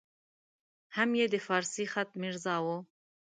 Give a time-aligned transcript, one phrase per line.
[0.95, 2.77] هم یې د فارسي خط میرزا وو.